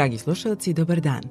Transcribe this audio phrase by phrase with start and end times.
[0.00, 1.22] Dragi slušalci, dobar dan.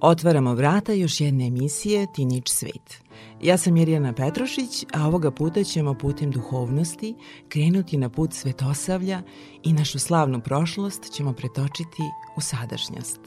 [0.00, 3.02] Otvaramo vrata još jedne emisije Tinić svet.
[3.42, 7.14] Ja sam Mirjana Petrošić, a ovoga puta ćemo putem duhovnosti
[7.48, 9.22] krenuti na put svetosavlja
[9.62, 12.02] i našu slavnu prošlost ćemo pretočiti
[12.36, 13.20] u sadašnjost.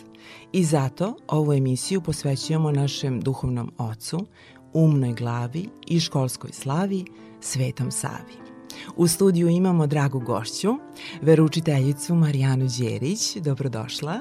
[0.52, 4.26] I zato ovu emisiju posvećujemo našem duhovnom ocu,
[4.74, 7.06] umnoj glavi i školskoj slavi,
[7.40, 8.51] Svetom Savi.
[8.96, 10.74] U studiju imamo dragu gošću,
[11.22, 13.36] veručiteljicu Marijanu Đerić.
[13.36, 14.20] Dobrodošla.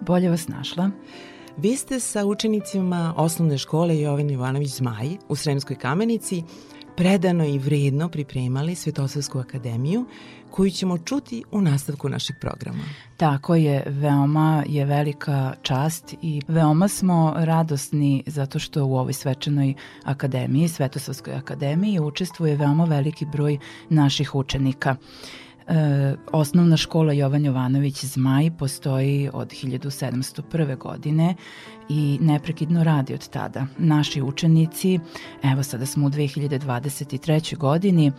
[0.00, 0.90] Bolje vas našla.
[1.56, 6.42] Vi ste sa učenicima osnovne škole Jovan Ivanović Zmaj u Sremskoj kamenici
[6.96, 10.04] predano i vredno pripremali Svetosavsku akademiju
[10.56, 12.84] koju ćemo čuti u nastavku našeg programa.
[13.16, 19.74] Tako je, veoma je velika čast i veoma smo radosni zato što u ovoj svečanoj
[20.04, 23.58] akademiji, Svetosavskoj akademiji, učestvuje veoma veliki broj
[23.88, 24.96] naših učenika.
[25.68, 30.78] E, osnovna škola Jovan Jovanović Zmaj postoji od 1701.
[30.78, 31.34] godine
[31.88, 33.66] i neprekidno radi od tada.
[33.78, 34.98] Naši učenici,
[35.42, 37.56] evo sada smo u 2023.
[37.56, 38.12] godini,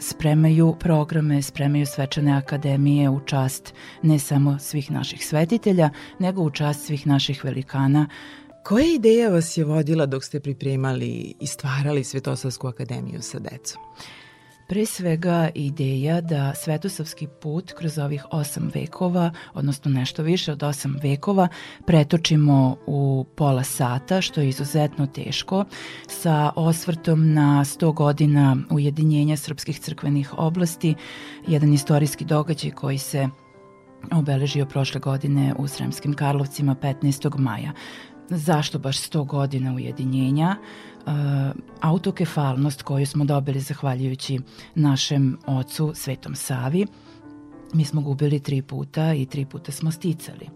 [0.00, 6.86] spremaju programe, spremaju svečane akademije u čast ne samo svih naših svetitelja, nego u čast
[6.86, 8.08] svih naših velikana
[8.62, 13.82] Koja ideja vas je vodila dok ste pripremali i stvarali Svetosavsku akademiju sa decom?
[14.70, 20.96] Pre svega ideja da svetosavski put kroz ovih osam vekova, odnosno nešto više od osam
[21.02, 21.48] vekova,
[21.86, 25.64] pretočimo u pola sata, što je izuzetno teško,
[26.08, 30.94] sa osvrtom na 100 godina ujedinjenja srpskih crkvenih oblasti,
[31.46, 33.28] jedan istorijski događaj koji se
[34.12, 37.38] obeležio prošle godine u Sremskim Karlovcima 15.
[37.38, 37.72] maja.
[38.30, 40.56] Zašto baš 100 godina ujedinjenja?
[41.06, 41.12] Uh,
[41.80, 44.38] autokefalnost koju smo dobili zahvaljujući
[44.74, 46.86] našem ocu Svetom Savi.
[47.72, 50.48] Mi smo gubili tri puta i tri puta smo sticali.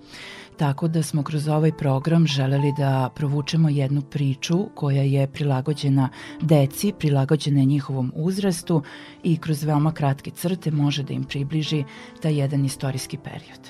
[0.57, 6.09] Tako da smo kroz ovaj program želeli da provučemo jednu priču koja je prilagođena
[6.41, 8.83] deci, prilagođena njihovom uzrastu
[9.23, 11.85] i kroz veoma kratke crte može da im približi
[12.23, 13.61] taj jedan istorijski period.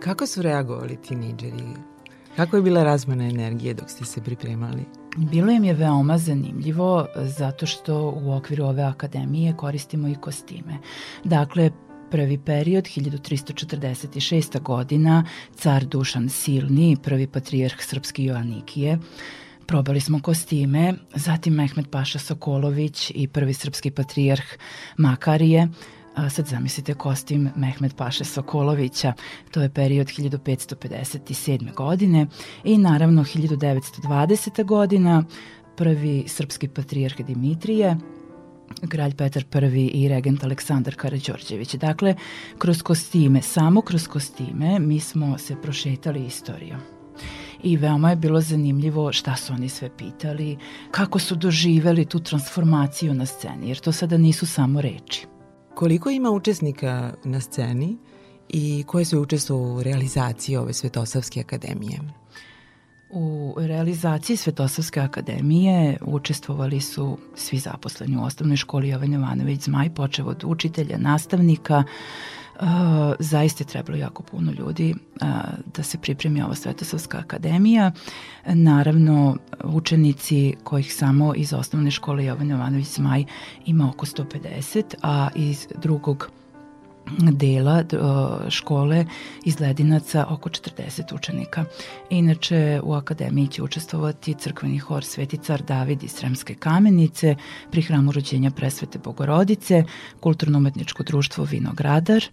[0.00, 1.97] Kako su reagovali tinejdžeri
[2.38, 4.84] Kako je bila razmena energije dok ste se pripremali?
[5.16, 10.78] Bilo im je veoma zanimljivo zato što u okviru ove akademije koristimo i kostime.
[11.24, 11.70] Dakle,
[12.10, 14.60] prvi period, 1346.
[14.60, 15.24] godina,
[15.54, 18.98] car Dušan Silni, prvi patrijarh Srpski Joanikije,
[19.66, 24.44] probali smo kostime, zatim Mehmet Paša Sokolović i prvi srpski patrijarh
[24.96, 25.68] Makarije,
[26.18, 29.12] A sad zamislite kostim Mehmet Paše Sokolovića,
[29.50, 31.74] to je period 1557.
[31.74, 32.26] godine
[32.64, 34.64] i naravno 1920.
[34.64, 35.24] godina
[35.76, 37.96] prvi srpski patrijarh Dimitrije,
[38.88, 39.44] kralj Petar
[39.74, 41.74] I i regent Aleksandar Karađorđević.
[41.74, 42.14] Dakle,
[42.58, 46.80] kroz kostime, samo kroz kostime mi smo se prošetali istorijom
[47.62, 50.56] i veoma je bilo zanimljivo šta su oni sve pitali,
[50.90, 55.26] kako su doživeli tu transformaciju na sceni, jer to sada nisu samo reči.
[55.78, 57.96] Koliko ima učesnika na sceni
[58.48, 62.00] i koje su učestvovali u realizaciji ove Svetosavske akademije?
[63.10, 70.28] U realizaciji Svetosavske akademije učestvovali su svi zaposleni u osnovnoj školi Jovan Jovanović Zmaj, počev
[70.28, 71.84] od učitelja, nastavnika,
[72.60, 72.66] Uh,
[73.18, 75.28] zaista je trebalo jako puno ljudi uh,
[75.76, 77.92] da se pripremi ova Svetosavska akademija.
[78.46, 83.24] Naravno, učenici kojih samo iz osnovne škole Jovan Jovanović Zmaj
[83.66, 86.30] ima oko 150, a iz drugog
[87.18, 87.84] dela
[88.48, 89.04] škole
[89.44, 91.64] iz Ledinaca oko 40 učenika.
[92.10, 97.36] Inače u akademiji će učestvovati crkveni hor Sveti car David iz Sremske kamenice
[97.70, 99.84] pri hramu rođenja presvete Bogorodice,
[100.20, 102.24] kulturno-umetničko društvo Vinogradar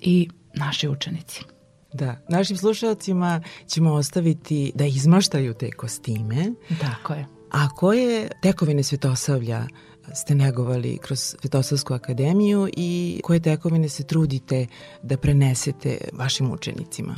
[0.00, 1.44] i naši učenici.
[1.92, 6.52] Da, našim slušalcima ćemo ostaviti da izmaštaju te kostime.
[6.80, 7.26] Tako je.
[7.50, 9.66] A koje tekovine svetosavlja
[10.14, 14.66] ste negovali kroz Svetosavsku akademiju i koje tekovine se trudite
[15.02, 17.16] da prenesete vašim učenicima?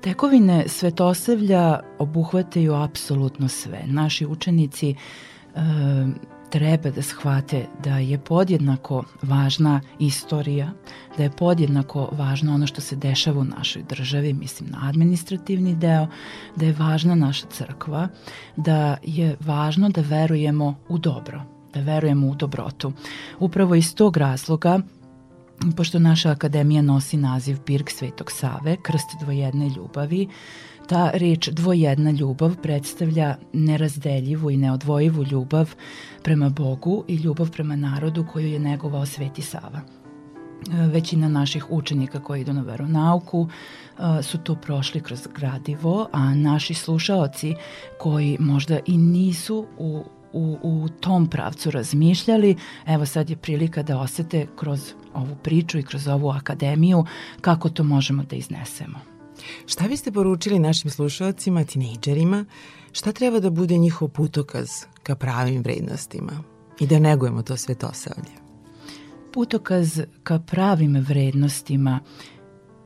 [0.00, 3.82] Tekovine Svetosavlja obuhvataju apsolutno sve.
[3.86, 4.96] Naši učenici e,
[6.50, 10.70] treba da shvate da je podjednako važna istorija,
[11.16, 16.06] da je podjednako važno ono što se dešava u našoj državi, mislim na administrativni deo,
[16.56, 18.08] da je važna naša crkva,
[18.56, 22.92] da je važno da verujemo u dobro, da verujemo u dobrotu.
[23.38, 24.80] Upravo iz tog razloga
[25.76, 30.28] pošto naša akademija nosi naziv Pirk Svetog Save, krst dvojedne ljubavi,
[30.88, 35.74] ta reč dvojedna ljubav predstavlja nerazdeljivu i neodvojivu ljubav
[36.22, 39.80] prema Bogu i ljubav prema narodu koju je negovao Sveti Sava.
[40.66, 43.48] Većina naših učenika koji idu na veronauku
[44.22, 47.54] su to prošli kroz gradivo, a naši slušaoci
[47.98, 53.98] koji možda i nisu u u, u tom pravcu razmišljali, evo sad je prilika da
[53.98, 57.04] osete kroz ovu priču i kroz ovu akademiju
[57.40, 58.98] kako to možemo da iznesemo.
[59.66, 62.44] Šta biste poručili našim slušalcima, tinejdžerima,
[62.92, 64.68] šta treba da bude njihov putokaz
[65.02, 66.32] ka pravim vrednostima
[66.80, 68.32] i da negujemo to svetosavlje?
[69.32, 72.00] Putokaz ka pravim vrednostima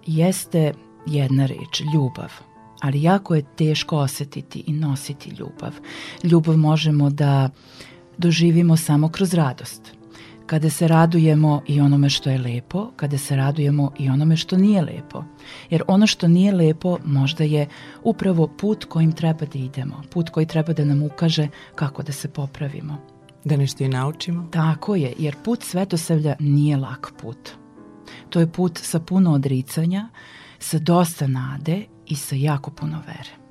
[0.07, 0.73] jeste
[1.07, 2.52] jedna reč, ljubav
[2.83, 5.75] ali jako je teško osetiti i nositi ljubav.
[6.25, 7.51] Ljubav možemo da
[8.19, 9.93] doživimo samo kroz radost.
[10.47, 14.83] Kada se radujemo i onome što je lepo, kada se radujemo i onome što nije
[14.83, 15.25] lepo.
[15.71, 17.69] Jer ono što nije lepo možda je
[18.03, 22.29] upravo put kojim treba da idemo, put koji treba da nam ukaže kako da se
[22.29, 22.97] popravimo.
[23.45, 24.49] Da nešto i naučimo?
[24.51, 27.51] Tako je, jer put svetosavlja nije lak put.
[28.31, 30.09] To je put sa puno odricanja,
[30.59, 33.43] sa dosta nade i sa jako puno vere.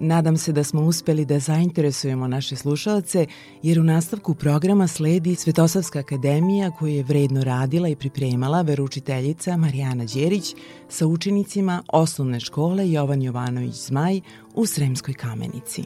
[0.00, 3.26] Nadam se da smo uspeli da zainteresujemo naše slušalce,
[3.62, 10.04] jer u nastavku programa sledi Svetosavska akademija koju je vredno radila i pripremala veručiteljica Marijana
[10.04, 10.54] Đerić
[10.88, 14.20] sa učenicima osnovne škole Jovan Jovanović Zmaj
[14.54, 15.84] u Sremskoj kamenici.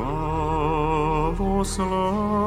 [0.00, 2.39] Slavoslavia.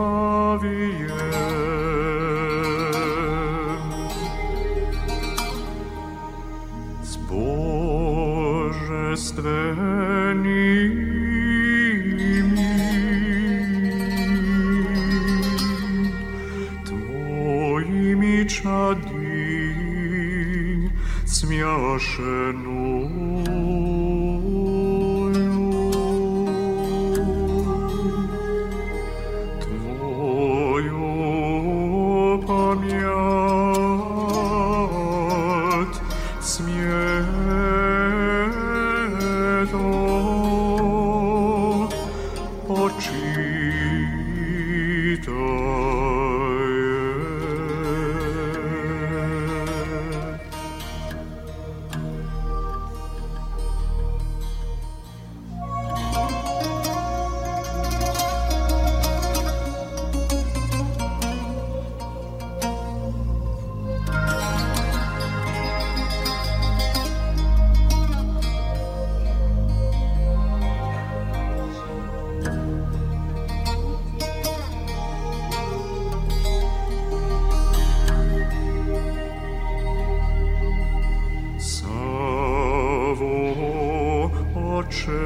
[84.88, 85.20] oczy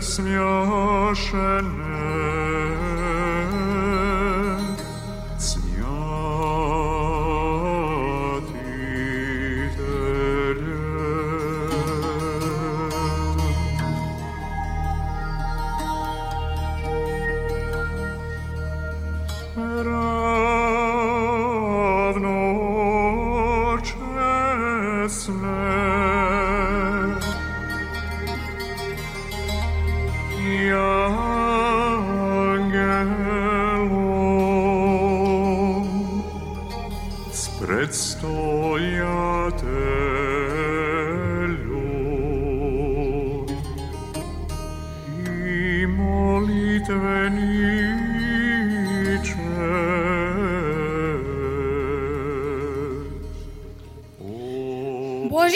[0.00, 1.91] zmieszane.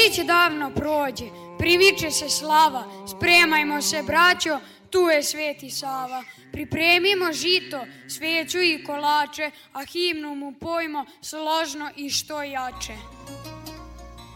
[0.06, 1.24] Božić davno prođe,
[1.58, 4.58] priviče se slava, spremajmo se braćo,
[4.90, 6.24] tu je Sveti Sava.
[6.52, 12.96] Pripremimo žito, sveću i kolače, a himnu mu pojmo složno i što jače.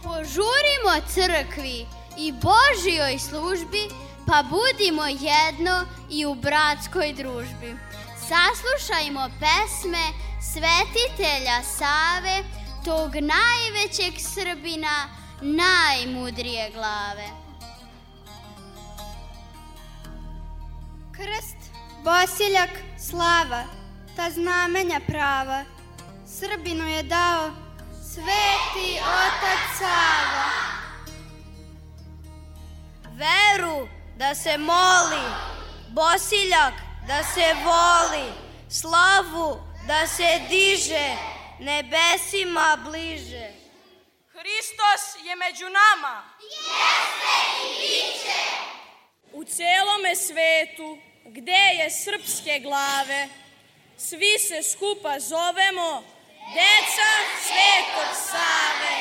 [0.02, 1.86] Požurimo crkvi
[2.18, 3.82] i Božijoj službi,
[4.26, 7.76] pa budimo jedno i u bratskoj družbi.
[8.28, 10.04] Saslušajmo pesme
[10.52, 12.44] svetitelja Save,
[12.84, 17.28] tog najvećeg Srbina, najmudrije glave.
[21.12, 21.56] Krst,
[22.04, 23.64] bosiljak, slava,
[24.16, 25.64] ta znamenja prava,
[26.26, 27.50] Srbinu je dao
[28.02, 30.50] sveti otac Sava.
[33.12, 35.25] Veru da se moli,
[35.88, 36.75] bosiljak
[37.06, 38.32] da se voli,
[38.68, 41.16] slavu da se diže,
[41.59, 43.59] nebesima bliže.
[44.40, 46.25] Hristos je među nama.
[46.40, 48.40] Jeste i biće.
[49.32, 53.28] U celome svetu, gde je srpske glave,
[53.99, 56.04] svi se skupa zovemo
[56.54, 57.11] deca
[57.47, 58.97] Svetog Save.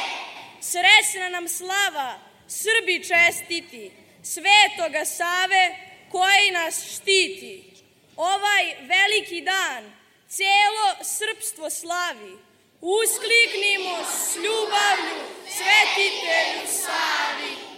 [0.62, 3.92] Srećna nam slava, Srbi čestiti,
[4.24, 5.76] Svetoga Save
[6.12, 7.74] koji nas štiti.
[8.16, 9.94] Ovaj veliki dan
[10.30, 12.49] celo srpstvo slavi.
[12.82, 17.69] Uskliknimo s ljubavlju svetitelju Savi.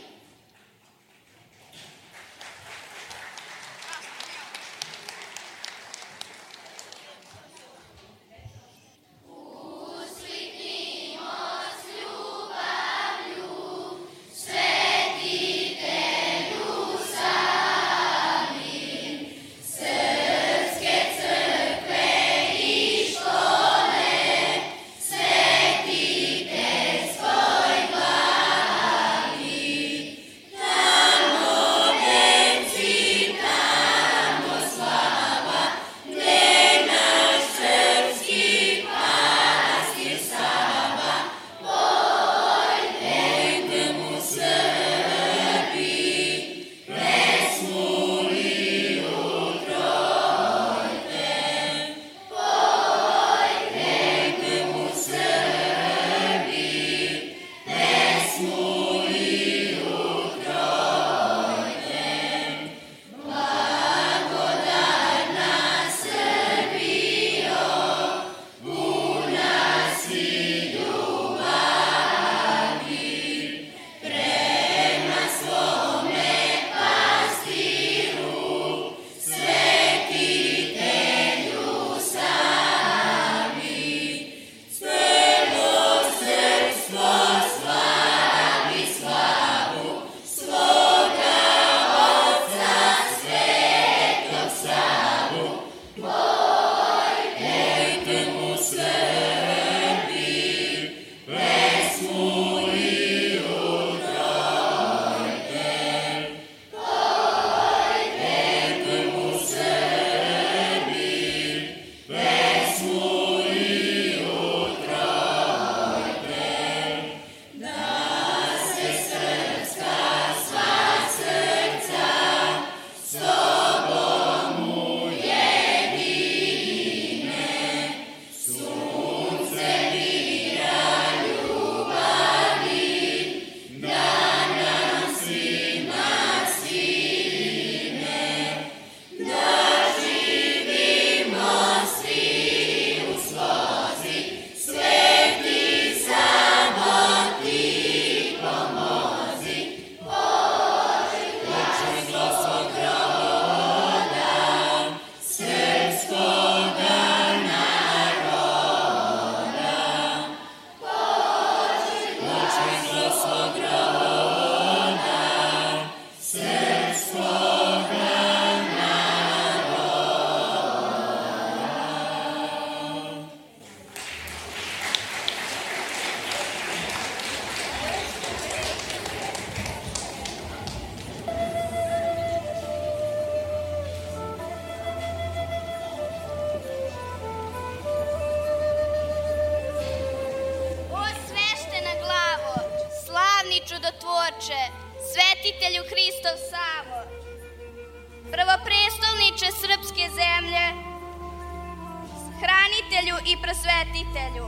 [203.01, 204.47] Hranitelju i prosvetitelju,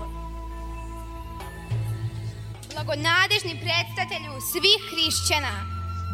[2.73, 5.55] blagonadežni predstatelju svih hrišćana,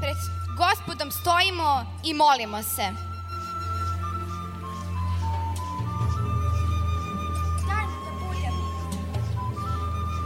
[0.02, 0.17] pred
[0.58, 2.88] gospodom stojimo i molimo se.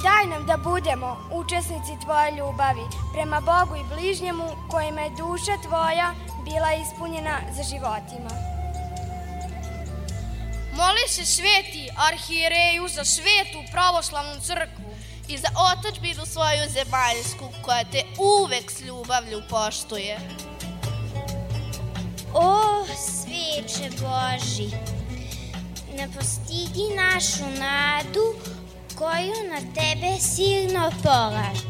[0.04, 6.13] Daj nam da budemo učesnici Tvoje ljubavi prema Bogu i bližnjemu kojima je duša Tvoja
[6.45, 8.53] bila ispunjena za životima.
[10.84, 14.84] Moli se sveti arhijereju za svetu pravoslavnu crkvu
[15.28, 20.19] i za otačbinu svoju zemaljsku koja te uvek s ljubavlju poštuje.
[22.34, 24.69] O, sveče Boži,
[25.98, 28.36] ne postigi našu nadu
[28.98, 31.67] koju na tebe silno polaže.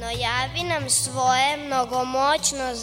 [0.00, 2.74] No javi nam svoje mnogomoćno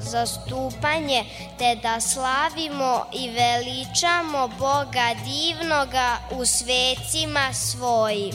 [0.00, 1.24] zastupanje,
[1.58, 8.34] te da slavimo i veličamo Boga divnoga u svecima svojim.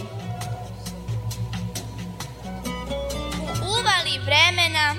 [3.61, 4.95] U uvali vremena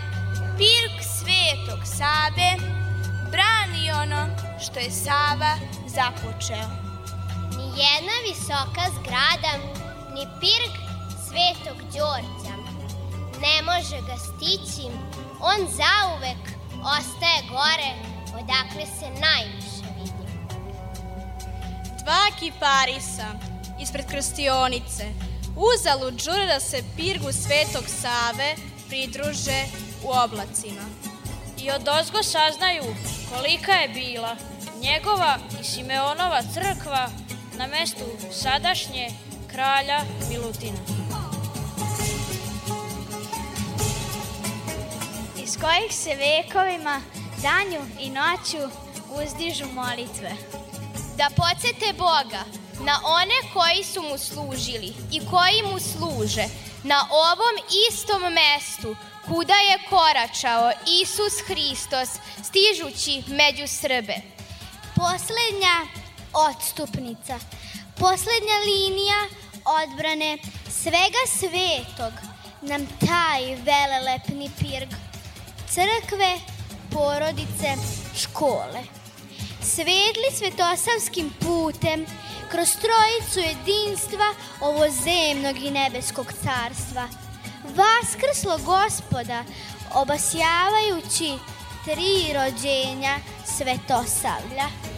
[0.59, 2.57] Pirk Svetog Save
[3.31, 4.27] brani ono
[4.61, 6.85] što je Sava započeo
[7.77, 9.53] jedna visoka zgrada,
[10.15, 10.73] ni pirg
[11.27, 12.55] Svetog Đorđa.
[13.41, 14.87] Ne može ga stići,
[15.41, 16.54] on zauvek
[16.85, 17.91] ostaje gore,
[18.35, 20.29] odakle se najviše vidi.
[22.03, 23.29] Dva kiparisa
[23.81, 25.07] ispred krstionice,
[25.57, 28.55] uzalud žure da se pirgu Svetog Save
[28.89, 29.65] pridruže
[30.05, 30.85] u oblacima.
[31.59, 32.85] I od ozgo saznaju
[33.31, 34.37] kolika je bila
[34.81, 37.09] njegova i Simeonova crkva
[37.59, 39.09] na mestu sadašnje
[39.51, 41.04] kralja Milutina.
[45.61, 47.01] Kojih se vekovima
[47.43, 48.77] danju i noću
[49.11, 50.33] uzdižu molitve.
[51.17, 52.45] Da podsete Boga
[52.81, 56.45] na one koji su mu služili i koji mu služe
[56.83, 57.57] na ovom
[57.89, 62.09] istom mestu kuda je koračao Isus Hristos
[62.45, 64.17] stižući među Srbe.
[64.97, 65.77] Poslednja
[66.33, 67.39] odstupnica,
[67.97, 69.21] poslednja linija
[69.65, 70.39] odbrane
[70.71, 72.13] svega svetog
[72.63, 74.89] nam taj velelepni pirg,
[75.75, 76.39] crkve,
[76.91, 77.71] porodice,
[78.15, 78.81] škole.
[79.63, 82.07] Svedli svetosavskim putem
[82.51, 84.29] kroz trojicu jedinstva
[84.61, 87.09] ovozemnog i nebeskog carstva.
[87.65, 89.45] Vaskrslo gospoda,
[89.95, 91.33] obasjavajući
[91.85, 94.94] tri rođenja svetosavlja.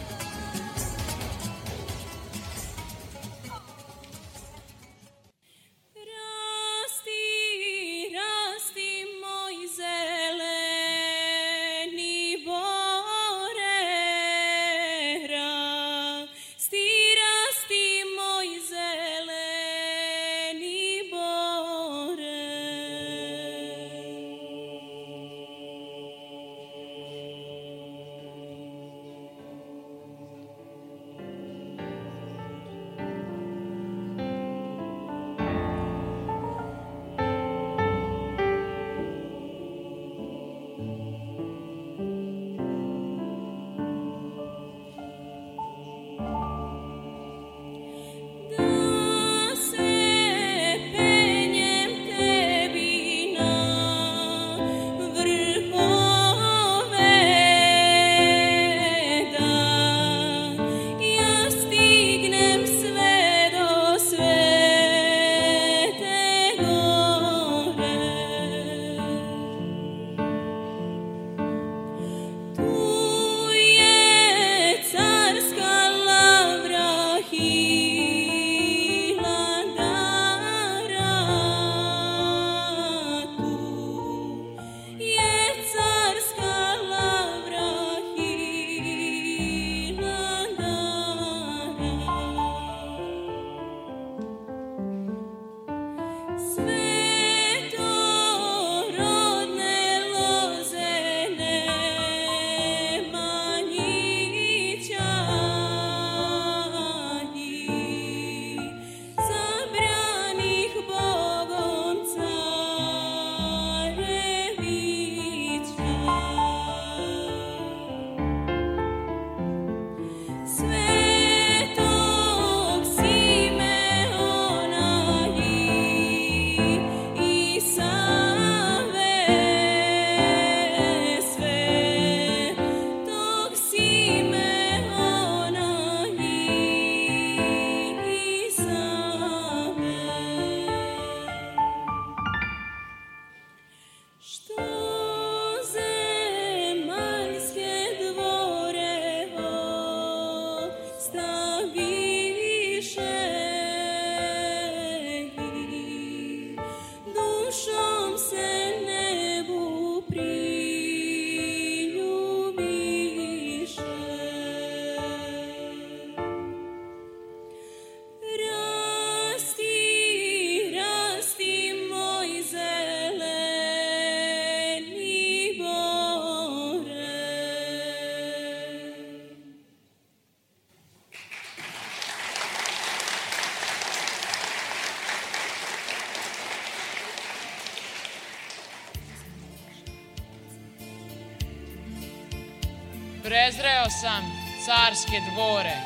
[193.57, 194.23] Prezreo sam
[194.65, 195.77] carske dvore,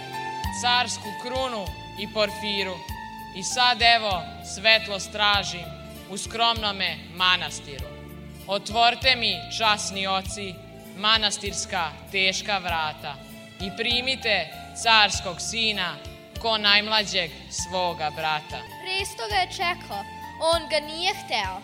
[0.61, 1.65] carsku krunu
[1.99, 2.75] i porfiru
[3.35, 4.23] i sad evo
[4.55, 5.65] svetlo stražim
[6.09, 7.85] u skromnome manastiru.
[8.47, 10.53] Otvorte mi, časni oci,
[10.97, 13.15] manastirska teška vrata
[13.61, 14.47] i primite
[14.83, 15.95] carskog sina
[16.41, 18.59] ko najmlađeg svoga brata.
[18.83, 20.03] Presto ga je čekao,
[20.53, 21.61] on ga nije hteo,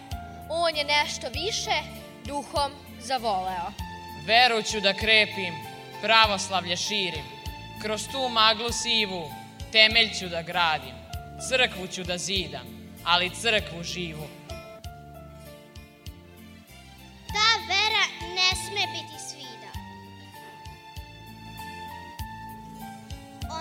[0.49, 1.77] on je nešto više
[2.25, 3.71] duhom zavoleo.
[4.27, 5.66] Veru ću da krepim,
[6.01, 7.25] pravoslavlje širim,
[7.81, 9.31] kroz tu maglu sivu
[9.71, 10.95] temelj ću da gradim,
[11.49, 12.67] crkvu ću da zidam,
[13.03, 14.27] ali crkvu živu.
[17.27, 18.05] Ta vera
[18.35, 19.71] ne sme biti svida.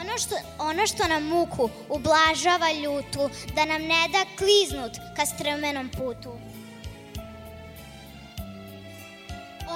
[0.01, 5.89] Ono što, ono što nam muku ublažava ljutu, da nam ne da kliznut ka strmenom
[5.89, 6.39] putu.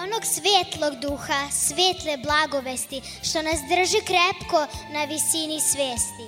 [0.03, 6.27] Onog svetlog duha, svetle blagovesti, što nas drži krepko na visini svesti.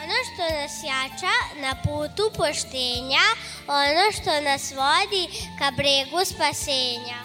[0.00, 3.26] Ono što nas jača na putu poštenja,
[3.66, 5.24] ono što nas vodi
[5.58, 7.18] ka bregu spasenja.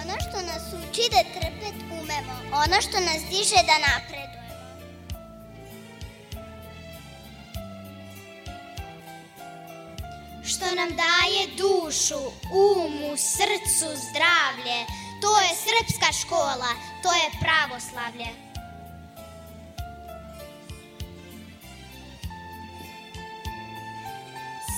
[0.00, 4.33] Ono što nas uči da trpet umemo, ono što nas diže da napredujemo.
[10.64, 12.20] Što nam daje dušu,
[12.52, 14.78] umu, srcu, zdravlje,
[15.22, 16.70] to je srpska škola,
[17.02, 18.30] to je pravoslavlje.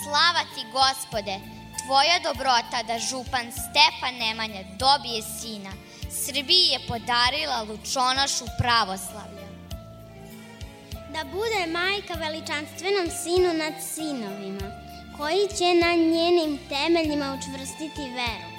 [0.03, 1.37] Slava ti, gospode,
[1.85, 5.72] tvoja dobrota da župan Stefan Nemanja dobije sina.
[6.25, 9.49] Srbiji je podarila lučonošu pravoslavlja.
[11.12, 14.86] Da bude majka veličanstvenom sinu nad sinovima,
[15.18, 18.57] koji će na njenim temeljima učvrstiti veru.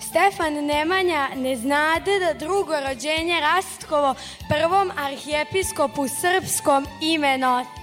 [0.00, 4.14] Stefan Nemanja ne znade da drugo rođenje Rastkovo
[4.48, 7.82] prvom arhijepiskopu srpskom ime nosi.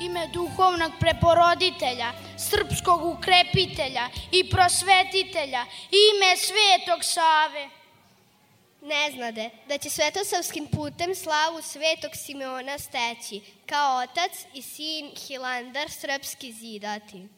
[0.00, 7.83] Ime duhovnog preporoditelja, srpskog ukrepitelja i prosvetitelja, ime svetog Save.
[8.84, 15.90] Ne znade da će svetosavskim putem slavu svetog Simeona steći, kao otac i sin Hilandar
[15.90, 17.28] srpski zidati.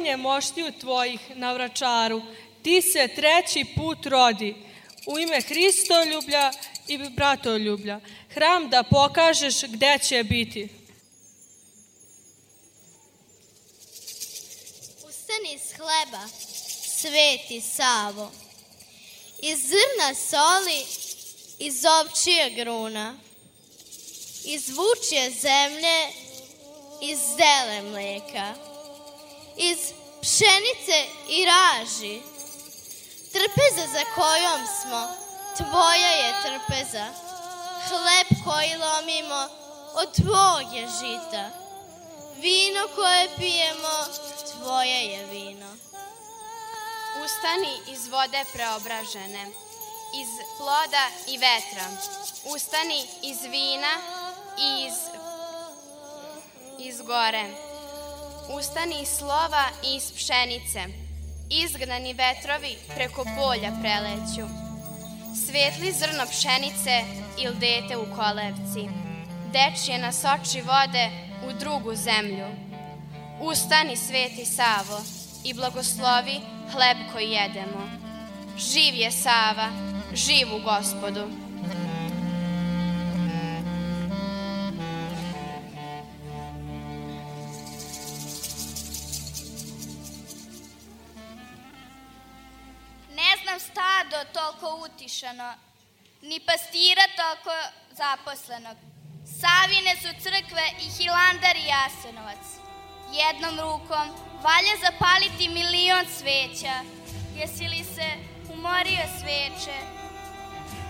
[0.00, 2.22] Ispaljivanje moštiju tvojih na vračaru,
[2.62, 4.54] ti se treći put rodi,
[5.06, 6.52] u ime Hristoljublja
[6.88, 10.68] i bratoljublja, hram da pokažeš gde će biti.
[15.08, 16.28] Ustani iz hleba,
[17.00, 18.32] sveti Savo,
[19.42, 20.84] iz zrna soli,
[21.58, 23.18] iz ovčije gruna,
[24.44, 26.08] iz vučje zemlje,
[27.00, 28.69] iz zele mleka,
[29.56, 29.78] iz
[30.22, 32.22] pšenice i raži,
[33.32, 35.08] trpeza za kojom smo,
[35.56, 37.06] tvoja je trpeza,
[37.88, 39.48] hleb koji lomimo,
[39.94, 41.50] od tvog je žita,
[42.36, 43.94] vino koje pijemo,
[44.52, 45.76] tvoje je vino.
[47.24, 49.46] Ustani iz vode preobražene,
[50.14, 51.86] iz ploda i vetra.
[52.44, 53.94] Ustani iz vina
[54.58, 54.94] i iz,
[56.78, 57.69] iz gore.
[58.58, 60.84] Ustani slova i iz pšenice.
[61.50, 64.46] Izgnani vetrovi preko polja preleću.
[65.46, 67.04] Svetli zrno pšenice
[67.38, 68.88] il dete u kolevci.
[69.52, 71.10] Dečje nas oči vode
[71.48, 72.46] u drugu zemlju.
[73.40, 75.00] Ustani, sveti Savo,
[75.44, 76.40] i blagoslovi
[76.72, 77.90] hleb koji jedemo.
[78.58, 79.68] Živ je Sava,
[80.14, 81.49] živ u gospodu.
[93.50, 95.54] Ne znam stado toliko utišano,
[96.22, 97.54] ni pastira toliko
[98.00, 98.76] zaposlenog.
[99.40, 102.44] Savine su crkve i Hilandar i Jasenovac.
[103.20, 104.06] Jednom rukom
[104.46, 106.76] valja zapaliti milion sveća.
[107.36, 108.08] Jesi li se
[108.54, 109.78] umorio sveče?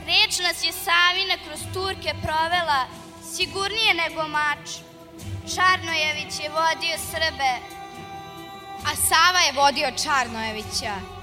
[0.06, 2.86] Reč nas je Savina kroz Turke provela
[3.34, 4.66] sigurnije nego mač.
[5.54, 7.52] Čarnojević je vodio Srbe,
[8.88, 11.19] A Sava je vodio Čarnojevića.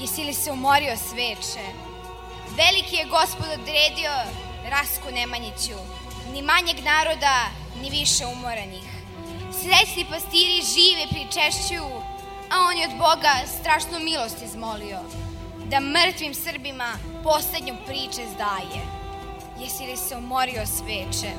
[0.00, 1.64] Jesi li se umorio sveče?
[2.56, 4.12] Veliki je gospod odredio
[4.70, 5.78] Rasku Nemanjiću.
[6.32, 7.36] Ni manjeg naroda,
[7.82, 8.88] ni više umoranih.
[9.60, 11.88] Srećni pastiri žive pričešćuju,
[12.50, 15.00] a on je od Boga strašnu milost izmolio,
[15.70, 18.80] da mrtvim Srbima poslednju priče zdaje.
[19.60, 21.30] Jesi li se umorio sveče?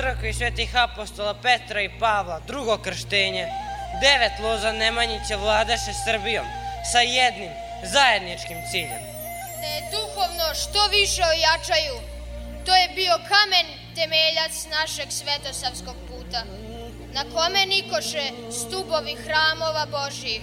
[0.00, 3.46] Crkvi svetih apostola Petra i Pavla drugo krštenje,
[4.02, 6.46] devet loza Nemanjića vladaše Srbijom
[6.92, 7.50] sa jednim
[7.84, 9.02] zajedničkim ciljem.
[9.60, 11.96] Da je duhovno što više ojačaju,
[12.66, 16.42] to je bio kamen temeljac našeg svetosavskog puta,
[17.12, 20.42] na kome nikoše stubovi hramova Božih.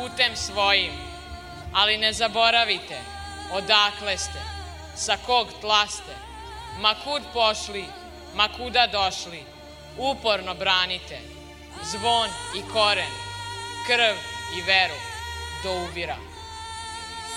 [0.00, 0.92] Putem svojim,
[1.74, 2.98] ali ne zaboravite
[3.52, 4.40] odakle ste,
[4.96, 6.14] sa kog tla ste,
[6.80, 7.84] ma kud pošli,
[8.34, 9.44] ma kuda došli,
[9.98, 11.18] uporno branite
[11.82, 13.12] zvon i koren,
[13.86, 14.16] krv
[14.58, 14.98] i veru
[15.62, 16.16] do uvira.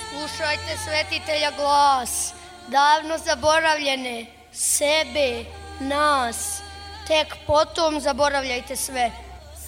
[0.10, 2.34] Slušajte svetitelja glas,
[2.68, 5.46] davno zaboravljene, sebe,
[5.80, 6.62] nas,
[7.08, 9.23] tek potom zaboravljajte sve.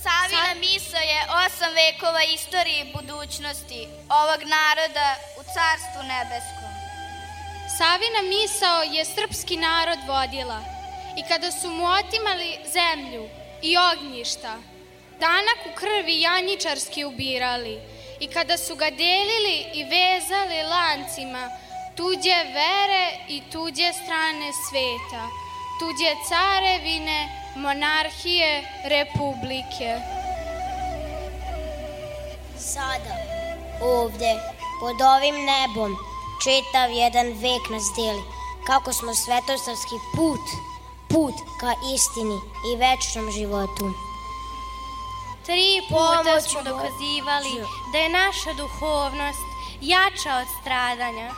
[0.05, 3.87] Savina misa je osam vekova istorije i budućnosti
[4.21, 5.07] ovog naroda
[5.39, 6.71] u carstvu nebeskom.
[7.77, 10.59] Savina misao je srpski narod vodila
[11.19, 13.29] i kada su mu otimali zemlju
[13.61, 14.53] i ognjišta,
[15.19, 17.75] danak u krvi janjičarski ubirali
[18.19, 21.49] i kada su ga delili i vezali lancima
[21.97, 25.23] tuđe vere i tuđe strane sveta,
[25.79, 29.89] tuđe carevine, monarhije, republike.
[32.57, 33.15] Sada,
[33.81, 34.31] ovde,
[34.79, 35.91] pod ovim nebom,
[36.43, 38.23] čitav jedan vek nas deli,
[38.67, 40.45] kako smo svetosavski put,
[41.09, 42.37] put ka istini
[42.69, 43.85] i večnom životu.
[45.45, 47.55] Tri puta smo dokazivali
[47.91, 49.45] da je naša duhovnost
[49.81, 51.29] jača od stradanja.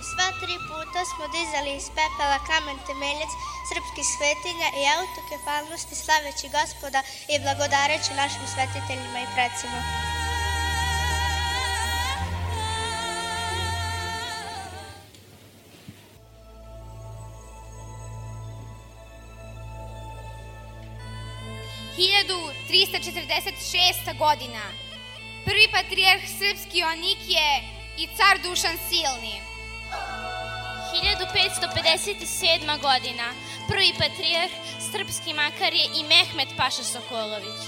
[0.00, 3.32] I sva tri puta smo dizali iz pepela kamen temeljac
[3.68, 7.00] srpskih svetilja i autokefalnosti slaveći gospoda
[7.32, 9.80] i blagodareći našim svetiteljima i.
[21.96, 24.18] Hiljadu 346.
[24.24, 24.64] godina.
[25.44, 27.48] Prvi patrijarh srpski Onikije
[28.02, 29.49] i car Dušan Silni.
[30.92, 32.80] 1557.
[32.80, 33.26] godina.
[33.68, 34.52] Prvi patrijarh
[34.92, 37.60] srpski makar je i Mehmet Paša Sokolović.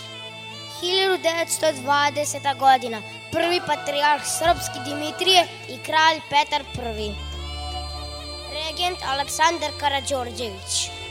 [0.82, 2.58] 1920.
[2.58, 3.02] godina.
[3.32, 6.62] Prvi patrijarh srpski Dimitrije i kralj Petar
[6.98, 7.12] I.
[8.54, 11.01] Regent Aleksandar Karađorđević.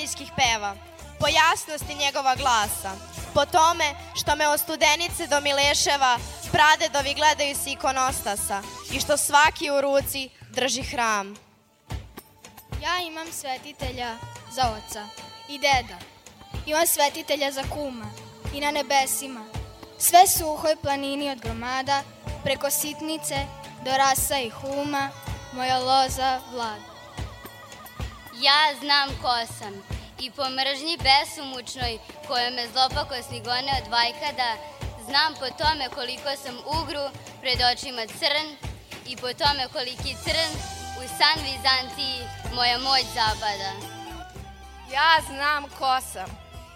[0.00, 0.76] Nemanjinskih peva,
[1.18, 2.92] po jasnosti njegova glasa,
[3.34, 6.18] po tome što me od studenice do Mileševa
[6.52, 11.36] pradedovi gledaju s ikonostasa i što svaki u ruci drži hram.
[12.82, 14.16] Ja imam svetitelja
[14.52, 15.06] za oca
[15.48, 15.98] i deda.
[16.66, 18.06] Imam svetitelja za kuma
[18.54, 19.44] i na nebesima.
[19.98, 22.02] Sve suhoj planini od gromada,
[22.44, 23.36] preko sitnice
[23.84, 25.10] do rasa i huma,
[25.52, 26.89] moja loza vlada.
[28.42, 29.74] Ja znam ko sam
[30.20, 34.50] i po mržnji besumučnoj koja me zlopakosni gone od vajkada,
[35.06, 37.04] znam po tome koliko sam ugru
[37.40, 38.48] pred očima crn
[39.06, 40.52] i po tome koliki crn
[41.00, 42.18] u san Vizantiji
[42.54, 43.70] moja moć zapada.
[44.92, 46.30] Ja znam ko sam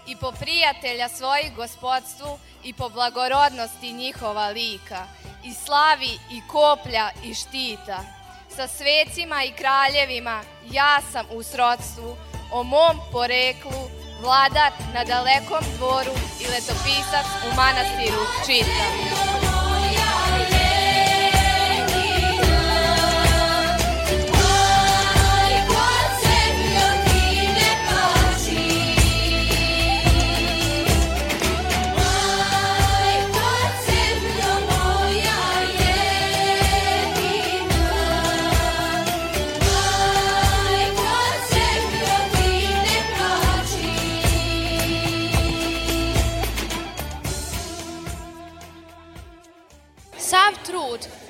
[0.07, 5.07] i po prijatelja svojih gospodstvu i po blagorodnosti njihova lika,
[5.43, 8.14] i slavi i koplja i štita.
[8.55, 10.41] Sa svecima i kraljevima
[10.71, 12.17] ja sam u srodstvu,
[12.51, 13.81] o mom poreklu,
[14.21, 19.44] vladar na dalekom dvoru i letopisac u manastiru čitam.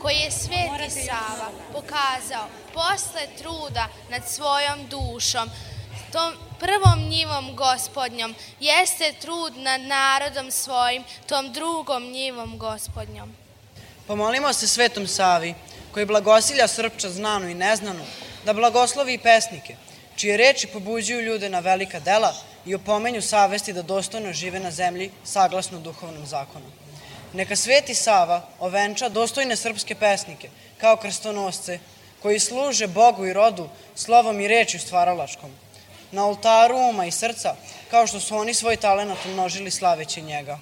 [0.05, 5.49] Koji je Sveti Sava pokazao posle truda nad svojom dušom,
[6.11, 13.35] tom prvom njivom gospodnjom, jeste trud nad narodom svojim, tom drugom njivom gospodnjom.
[14.07, 15.55] Pomolimo se Svetom Savi,
[15.91, 18.05] koji blagosilja Srpča znanu i neznanu,
[18.45, 19.75] da blagoslovi i pesnike,
[20.15, 22.33] čije reči pobuđuju ljude na velika dela
[22.65, 26.84] i opomenju savesti da dostojno žive na zemlji saglasno duhovnom zakonu.
[27.35, 31.79] Neka Sveti Sava ovenča dostojne srpske pesnike, kao krstonosce,
[32.21, 35.51] koji služe Bogu i rodu slovom i rečju stvaralačkom.
[36.11, 37.55] Na oltaru uma i srca,
[37.91, 40.59] kao što su oni svoj talenat umnožili slaveći njega.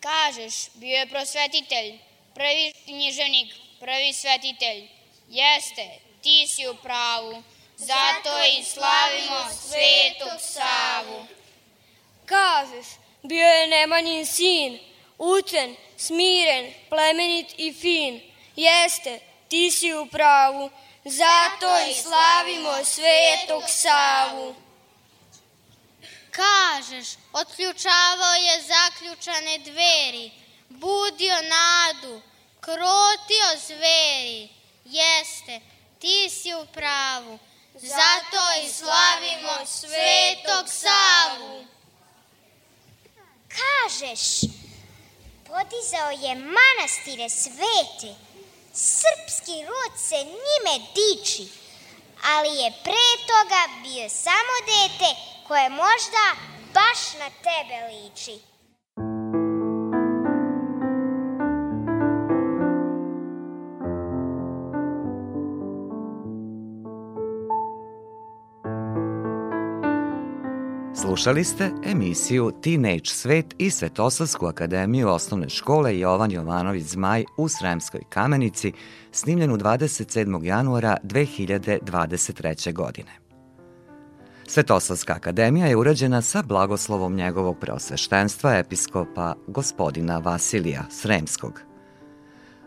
[0.00, 1.98] Kažeš, bio je prosvetitelj,
[2.34, 4.88] prvi književnik, prvi svetitelj.
[5.28, 5.88] Jeste,
[6.22, 7.42] ti si u pravu,
[7.76, 11.26] zato i slavimo svetog Savu.
[12.26, 12.86] Kažeš,
[13.22, 14.78] bio je Nemanjin sin,
[15.20, 18.20] učen, smiren, plemenit i fin.
[18.56, 20.70] Jeste, ti si u pravu,
[21.04, 24.54] zato i slavimo svetog Savu.
[26.30, 30.30] Kažeš, otključavao je zaključane dveri,
[30.68, 32.22] budio nadu,
[32.60, 34.48] krotio zveri.
[34.84, 35.60] Jeste,
[35.98, 37.38] ti si u pravu,
[37.74, 41.66] zato i slavimo svetog Savu.
[43.48, 44.40] Kažeš,
[45.50, 48.14] podizao je manastire svete,
[48.72, 51.48] srpski rod se njime diči,
[52.24, 55.10] ali je pre toga bio samo dete
[55.48, 56.24] koje možda
[56.74, 58.49] baš na tebe liči.
[71.10, 78.00] Slušali ste emisiju Teenage Svet i Svetosavsku akademiju osnovne škole Jovan Jovanović Zmaj u Sremskoj
[78.08, 78.72] kamenici,
[79.12, 80.44] snimljenu 27.
[80.44, 82.72] januara 2023.
[82.72, 83.10] godine.
[84.46, 91.69] Svetosavska akademija je urađena sa blagoslovom njegovog preosveštenstva episkopa gospodina Vasilija Sremskog.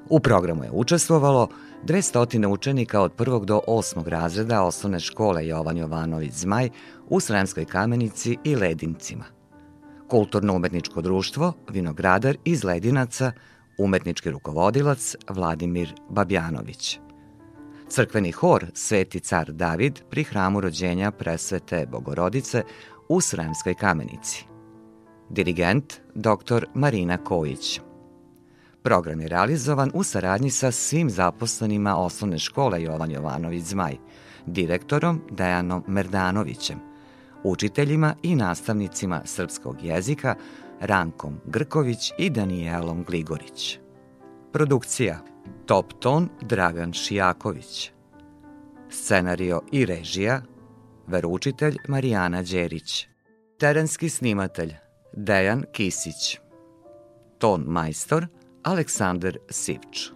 [0.09, 1.47] U programu je učestvovalo
[1.85, 6.69] 200 učenika od prvog do osmog razreda osnovne škole Jovan Jovanović Zmaj
[7.09, 9.25] u Sremskoj kamenici i Ledincima.
[10.07, 13.31] Kulturno-umetničko društvo Vinogradar iz Ledinaca,
[13.77, 16.99] umetnički rukovodilac Vladimir Babjanović.
[17.89, 22.63] Crkveni hor Sveti car David pri hramu rođenja presvete Bogorodice
[23.09, 24.45] u Sremskoj kamenici.
[25.29, 26.65] Dirigent dr.
[26.73, 27.81] Marina Kojić.
[28.83, 33.97] Program je realizovan u saradnji sa svim zaposlenima osnovne škole Jovan Jovanović Zmaj,
[34.45, 36.79] direktorom Dejanom Merdanovićem,
[37.43, 40.35] učiteljima i nastavnicima srpskog jezika
[40.79, 43.79] Rankom Grković i Danijelom Gligorić.
[44.53, 45.19] Produkcija
[45.65, 47.91] Top ton Dragan Šijaković.
[48.89, 50.41] Scenario i režija
[51.07, 53.07] Veručitelj Marijana Đerić.
[53.59, 54.73] Terenski snimatelj
[55.13, 56.39] Dejan Kisić.
[57.37, 58.27] Ton majstor
[58.63, 60.11] Aleksandar Sivč.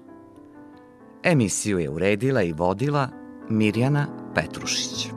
[1.23, 3.09] Emisiju je uredila i vodila
[3.49, 5.16] Mirjana Petrušić.